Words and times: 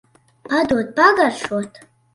Padod 0.47 0.89
pagaršot. 0.97 1.85